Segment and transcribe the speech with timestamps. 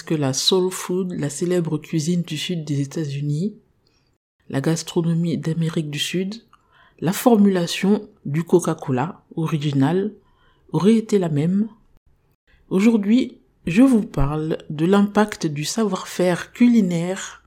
[0.00, 3.56] que la soul food, la célèbre cuisine du sud des États-Unis,
[4.48, 6.34] la gastronomie d'Amérique du Sud,
[7.00, 10.12] la formulation du Coca-Cola original
[10.70, 11.68] aurait été la même?
[12.70, 17.42] Aujourd'hui, je vous parle de l'impact du savoir-faire culinaire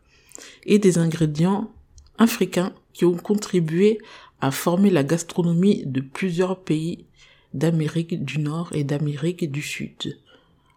[0.66, 1.72] et des ingrédients
[2.18, 3.98] africains qui ont contribué
[4.42, 7.06] à former la gastronomie de plusieurs pays
[7.54, 10.20] d'Amérique du Nord et d'Amérique du Sud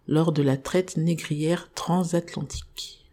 [0.08, 3.10] lors de la traite négrière transatlantique.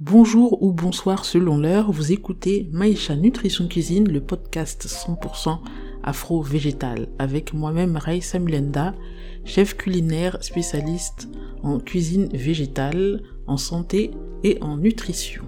[0.00, 5.58] Bonjour ou bonsoir selon l'heure, vous écoutez Maïcha Nutrition Cuisine, le podcast 100%
[6.02, 8.94] afro-végétal, avec moi-même Raïssa Mulenda,
[9.44, 11.28] chef culinaire spécialiste
[11.62, 14.10] en cuisine végétale, en santé
[14.42, 15.44] et en nutrition.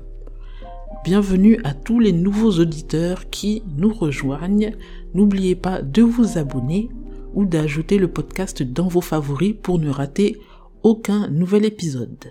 [1.03, 4.75] Bienvenue à tous les nouveaux auditeurs qui nous rejoignent.
[5.15, 6.91] N'oubliez pas de vous abonner
[7.33, 10.39] ou d'ajouter le podcast dans vos favoris pour ne rater
[10.83, 12.31] aucun nouvel épisode.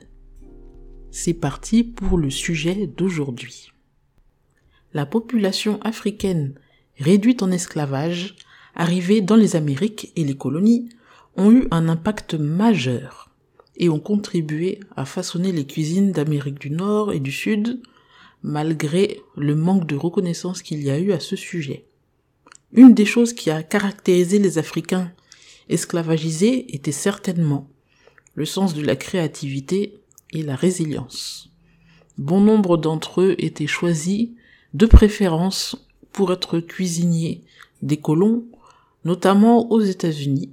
[1.12, 3.72] C'est parti pour le sujet d'aujourd'hui.
[4.94, 6.56] La population africaine
[6.98, 8.36] réduite en esclavage,
[8.76, 10.90] arrivée dans les Amériques et les colonies,
[11.36, 13.30] ont eu un impact majeur
[13.76, 17.82] et ont contribué à façonner les cuisines d'Amérique du Nord et du Sud,
[18.44, 21.86] malgré le manque de reconnaissance qu'il y a eu à ce sujet.
[22.72, 25.12] Une des choses qui a caractérisé les Africains
[25.70, 27.70] esclavagisés était certainement
[28.38, 29.98] le sens de la créativité
[30.32, 31.50] et la résilience.
[32.20, 34.30] Bon nombre d'entre eux étaient choisis
[34.76, 37.42] de préférence pour être cuisiniers
[37.82, 38.46] des colons,
[39.06, 40.52] notamment aux États-Unis,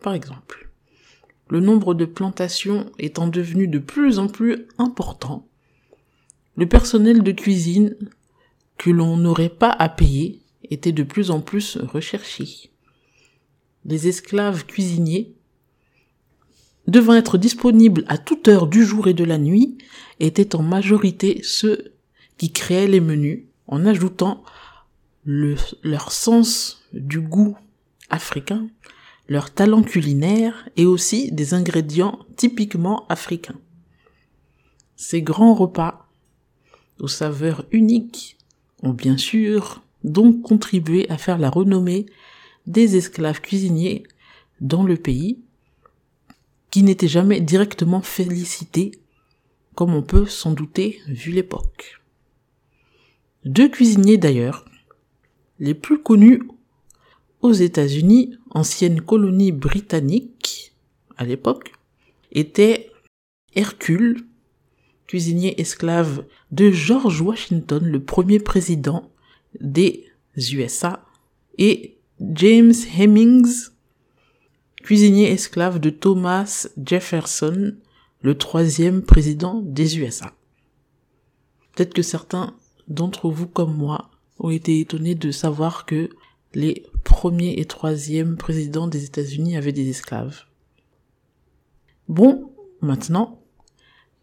[0.00, 0.70] par exemple.
[1.48, 5.46] Le nombre de plantations étant devenu de plus en plus important,
[6.56, 7.96] le personnel de cuisine
[8.76, 12.72] que l'on n'aurait pas à payer était de plus en plus recherché.
[13.84, 15.36] Les esclaves cuisiniers
[16.86, 19.78] devant être disponibles à toute heure du jour et de la nuit,
[20.18, 21.92] étaient en majorité ceux
[22.36, 24.42] qui créaient les menus en ajoutant
[25.24, 27.56] leur sens du goût
[28.08, 28.68] africain,
[29.28, 33.60] leur talent culinaire et aussi des ingrédients typiquement africains.
[34.96, 36.08] Ces grands repas,
[36.98, 38.36] aux saveurs uniques,
[38.82, 42.06] ont bien sûr donc contribué à faire la renommée
[42.66, 44.02] des esclaves cuisiniers
[44.60, 45.40] dans le pays
[46.70, 48.92] qui n'était jamais directement félicité,
[49.74, 52.00] comme on peut s'en douter vu l'époque.
[53.44, 54.64] Deux cuisiniers d'ailleurs,
[55.58, 56.42] les plus connus
[57.40, 60.74] aux États-Unis, ancienne colonie britannique
[61.16, 61.72] à l'époque,
[62.32, 62.90] étaient
[63.54, 64.26] Hercule,
[65.06, 69.10] cuisinier esclave de George Washington, le premier président
[69.60, 70.06] des
[70.36, 71.04] USA,
[71.58, 73.70] et James Hemmings,
[74.90, 77.76] cuisinier esclave de Thomas Jefferson,
[78.22, 80.32] le troisième président des USA.
[81.72, 82.54] Peut-être que certains
[82.88, 86.10] d'entre vous comme moi ont été étonnés de savoir que
[86.54, 90.40] les premiers et troisièmes présidents des États-Unis avaient des esclaves.
[92.08, 93.38] Bon, maintenant,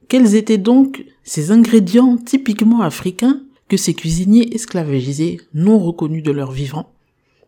[0.10, 6.52] quels étaient donc ces ingrédients typiquement africains que ces cuisiniers esclavagisés, non reconnus de leur
[6.52, 6.92] vivant,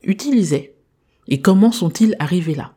[0.03, 0.73] utilisaient?
[1.27, 2.75] Et comment sont-ils arrivés là?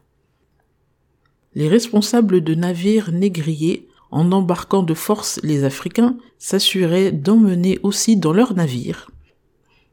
[1.55, 8.33] Les responsables de navires négriers, en embarquant de force les Africains, s'assuraient d'emmener aussi dans
[8.33, 9.09] leurs navires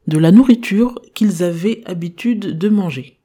[0.09, 3.19] de la nourriture qu'ils avaient habitude de manger.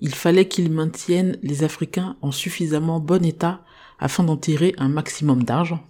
[0.00, 3.62] Il fallait qu'ils maintiennent les Africains en suffisamment bon état
[3.98, 5.80] afin d'en tirer un maximum d'argent.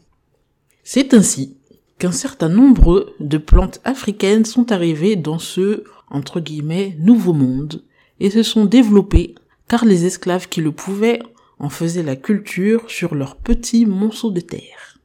[0.82, 1.58] C'est ainsi
[1.98, 7.84] qu'un certain nombre de plantes africaines sont arrivées dans ce, entre guillemets, nouveau monde,
[8.18, 9.34] et se sont développées
[9.68, 11.20] car les esclaves qui le pouvaient
[11.60, 14.98] en faisaient la culture sur leurs petits monceaux de terre.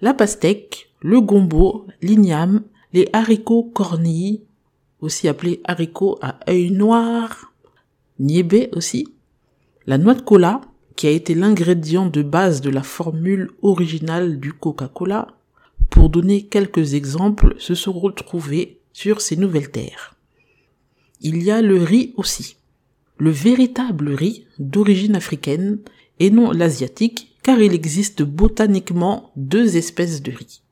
[0.00, 2.62] La pastèque, le gombo, l'igname,
[2.92, 4.42] les haricots cornilles,
[5.00, 7.52] aussi appelés haricots à œil noir,
[8.18, 9.08] niébé aussi,
[9.86, 10.62] la noix de cola,
[10.94, 15.28] qui a été l'ingrédient de base de la formule originale du Coca-Cola,
[15.90, 20.16] pour donner quelques exemples, se sont retrouvés sur ces nouvelles terres.
[21.20, 22.56] Il y a le riz aussi.
[23.18, 25.78] Le véritable riz d'origine africaine
[26.18, 30.62] et non l'asiatique, car il existe botaniquement deux espèces de riz,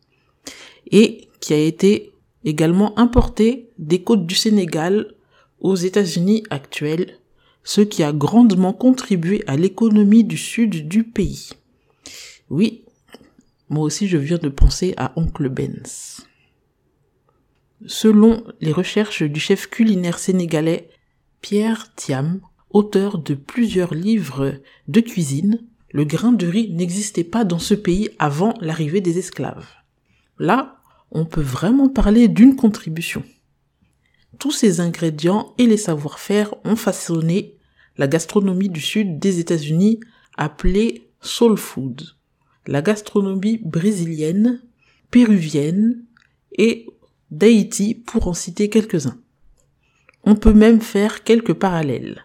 [0.91, 2.13] et qui a été
[2.45, 5.15] également importé des côtes du Sénégal
[5.61, 7.19] aux États-Unis actuels,
[7.63, 11.51] ce qui a grandement contribué à l'économie du sud du pays.
[12.51, 12.85] Oui,
[13.71, 16.27] moi aussi je viens de penser à Oncle Benz.
[17.87, 20.89] Selon les recherches du chef culinaire sénégalais
[21.41, 22.41] Pierre Thiam,
[22.75, 25.61] auteur de plusieurs livres de cuisine,
[25.93, 29.69] le grain de riz n'existait pas dans ce pays avant l'arrivée des esclaves.
[30.39, 30.83] Là,
[31.13, 33.23] on peut vraiment parler d'une contribution.
[34.41, 37.57] Tous ces ingrédients et les savoir-faire ont façonné
[37.97, 40.01] la gastronomie du sud des États-Unis
[40.37, 42.03] appelée soul food,
[42.67, 44.61] la gastronomie brésilienne,
[45.13, 46.05] péruvienne
[46.59, 46.87] et
[47.31, 49.21] d'Haïti pour en citer quelques-uns.
[50.25, 52.25] On peut même faire quelques parallèles.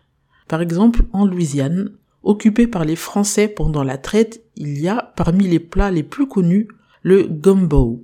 [0.49, 1.91] Par exemple, en Louisiane,
[2.23, 6.27] occupée par les Français pendant la traite, il y a parmi les plats les plus
[6.27, 6.67] connus
[7.03, 8.03] le gumbo,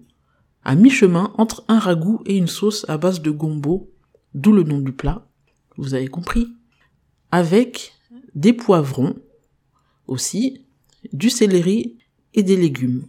[0.63, 3.91] à mi-chemin entre un ragoût et une sauce à base de gombo,
[4.35, 5.27] d'où le nom du plat,
[5.75, 6.47] vous avez compris,
[7.31, 7.93] avec
[8.35, 9.15] des poivrons
[10.05, 10.67] aussi,
[11.13, 11.97] du céleri
[12.35, 13.07] et des légumes.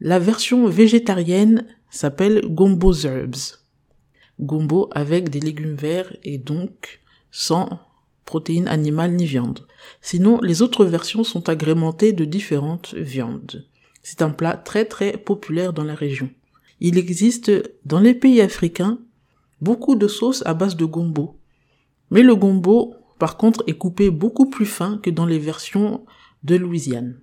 [0.00, 3.58] La version végétarienne s'appelle gombo herbs.
[4.40, 7.68] Gombo avec des légumes verts et donc sans
[8.24, 9.66] protéines animales ni viande.
[10.00, 13.66] Sinon, les autres versions sont agrémentées de différentes viandes.
[14.02, 16.30] C'est un plat très très populaire dans la région
[16.84, 17.52] il existe
[17.86, 18.98] dans les pays africains
[19.60, 21.38] beaucoup de sauces à base de gombo.
[22.10, 26.04] Mais le gombo, par contre, est coupé beaucoup plus fin que dans les versions
[26.42, 27.20] de Louisiane.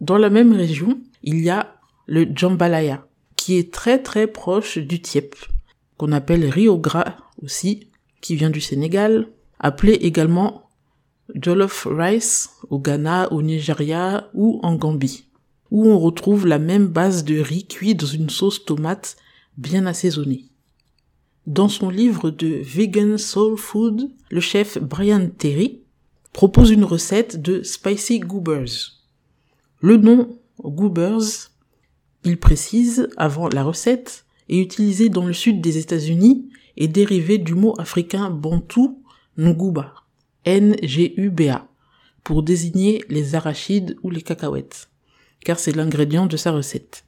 [0.00, 3.06] Dans la même région, il y a le jambalaya,
[3.36, 5.36] qui est très très proche du tiep,
[5.96, 7.90] qu'on appelle riz au gras aussi,
[8.20, 9.28] qui vient du Sénégal,
[9.58, 10.70] appelé également
[11.34, 15.28] jollof rice au Ghana, au Nigeria ou en Gambie
[15.70, 19.16] où on retrouve la même base de riz cuit dans une sauce tomate
[19.56, 20.46] bien assaisonnée.
[21.46, 25.80] Dans son livre de Vegan Soul Food, le chef Brian Terry
[26.32, 28.98] propose une recette de spicy goobers.
[29.80, 31.50] Le nom goobers,
[32.24, 37.54] il précise avant la recette, est utilisé dans le sud des États-Unis et dérivé du
[37.54, 38.97] mot africain bantou
[39.38, 39.94] nguba,
[40.44, 41.68] N-G-U-B-A,
[42.24, 44.88] pour désigner les arachides ou les cacahuètes
[45.44, 47.04] car c'est l'ingrédient de sa recette.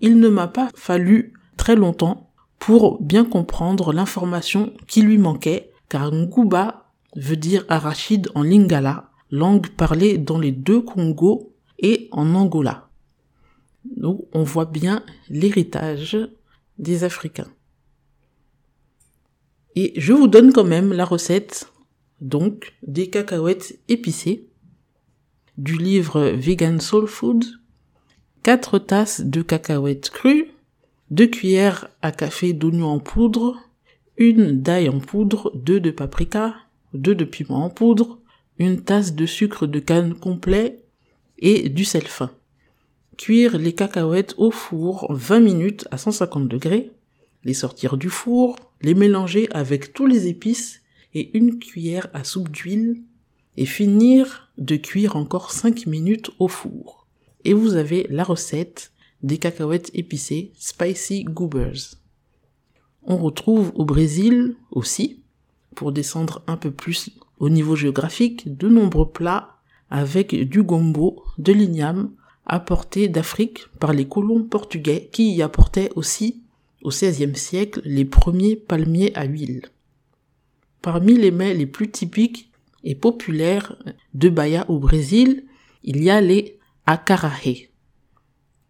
[0.00, 6.12] Il ne m'a pas fallu très longtemps pour bien comprendre l'information qui lui manquait, car
[6.12, 12.88] Nguba veut dire arachide en lingala, langue parlée dans les deux Congos et en Angola.
[13.84, 16.18] Donc on voit bien l'héritage
[16.78, 17.48] des Africains.
[19.80, 21.72] Et je vous donne quand même la recette,
[22.20, 24.48] donc, des cacahuètes épicées,
[25.56, 27.44] du livre Vegan Soul Food,
[28.42, 30.50] 4 tasses de cacahuètes crues,
[31.12, 33.56] 2 cuillères à café d'oignon en poudre,
[34.16, 36.56] une d'ail en poudre, 2 de paprika,
[36.94, 38.18] 2 de piment en poudre,
[38.58, 40.82] une tasse de sucre de canne complet
[41.38, 42.32] et du sel fin.
[43.16, 46.90] Cuire les cacahuètes au four 20 minutes à 150 degrés,
[47.54, 50.80] sortir du four, les mélanger avec tous les épices
[51.14, 53.02] et une cuillère à soupe d'huile
[53.56, 56.98] et finir de cuire encore 5 minutes au four
[57.44, 58.92] et vous avez la recette
[59.22, 61.96] des cacahuètes épicées Spicy Goobers.
[63.02, 65.22] On retrouve au Brésil aussi,
[65.74, 69.56] pour descendre un peu plus au niveau géographique, de nombreux plats
[69.90, 72.10] avec du gombo, de l'igname,
[72.44, 76.42] apportés d'Afrique par les colons portugais qui y apportaient aussi,
[76.82, 79.62] au XVIe siècle, les premiers palmiers à huile.
[80.82, 82.50] Parmi les mets les plus typiques
[82.84, 83.76] et populaires
[84.14, 85.44] de Bahia au Brésil,
[85.82, 87.68] il y a les Akarahe.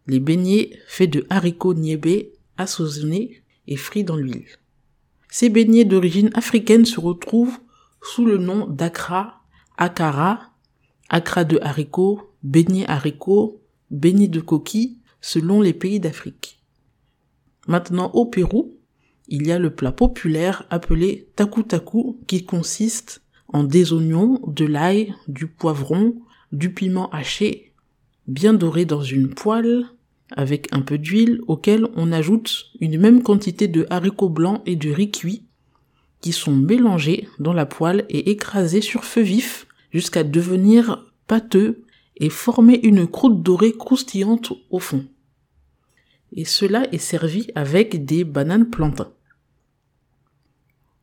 [0.07, 4.47] Les beignets faits de haricots niébés assaisonnés et frits dans l'huile.
[5.31, 7.59] Ces beignets d'origine africaine se retrouvent
[8.03, 9.43] sous le nom d'akra,
[9.77, 10.51] akara,
[11.11, 16.58] akra de haricots, beignets haricots, beignets de coquilles, selon les pays d'Afrique.
[17.69, 18.75] Maintenant, au Pérou,
[19.29, 24.65] il y a le plat populaire appelé taku taku qui consiste en des oignons, de
[24.65, 26.17] l'ail, du poivron,
[26.51, 27.69] du piment haché
[28.27, 29.85] bien doré dans une poêle
[30.31, 34.91] avec un peu d'huile auquel on ajoute une même quantité de haricots blancs et de
[34.91, 35.45] riz cuit
[36.21, 41.85] qui sont mélangés dans la poêle et écrasés sur feu vif jusqu'à devenir pâteux
[42.17, 45.07] et former une croûte dorée croustillante au fond.
[46.33, 49.13] Et cela est servi avec des bananes plantains.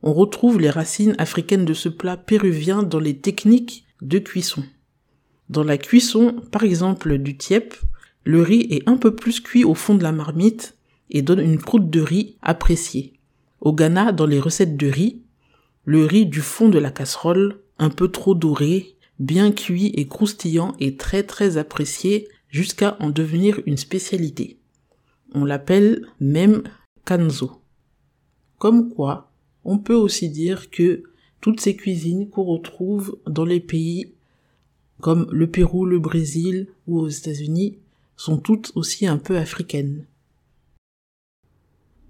[0.02, 4.64] On retrouve les racines africaines de ce plat péruvien dans les techniques de cuisson.
[5.50, 7.76] Dans la cuisson, par exemple, du tiep,
[8.24, 10.76] le riz est un peu plus cuit au fond de la marmite
[11.10, 13.14] et donne une croûte de riz appréciée.
[13.62, 15.22] Au Ghana, dans les recettes de riz,
[15.86, 20.74] le riz du fond de la casserole, un peu trop doré, bien cuit et croustillant
[20.80, 24.60] est très très apprécié jusqu'à en devenir une spécialité.
[25.36, 26.64] On l'appelle même
[27.06, 27.62] kanzo.
[28.58, 29.32] Comme quoi,
[29.64, 31.04] on peut aussi dire que
[31.42, 34.16] toutes ces cuisines qu'on retrouve dans les pays
[35.02, 37.78] comme le Pérou, le Brésil ou aux États-Unis,
[38.16, 40.06] sont toutes aussi un peu africaines.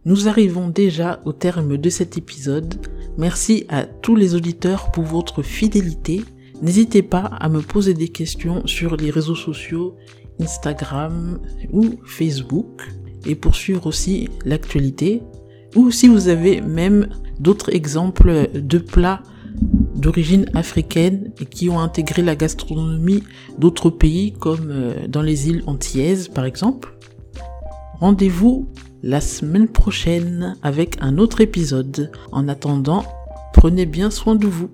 [0.05, 2.75] Nous arrivons déjà au terme de cet épisode.
[3.17, 6.23] Merci à tous les auditeurs pour votre fidélité.
[6.61, 9.95] N'hésitez pas à me poser des questions sur les réseaux sociaux,
[10.39, 11.39] Instagram
[11.71, 12.83] ou Facebook,
[13.25, 15.21] et poursuivre aussi l'actualité.
[15.75, 17.07] Ou si vous avez même
[17.39, 19.21] d'autres exemples de plats
[19.95, 23.23] d'origine africaine et qui ont intégré la gastronomie
[23.57, 26.97] d'autres pays comme euh, dans les îles antillaises par exemple.
[27.99, 28.69] Rendez-vous
[29.03, 32.11] la semaine prochaine avec un autre épisode.
[32.31, 33.05] En attendant,
[33.53, 34.69] prenez bien soin de vous.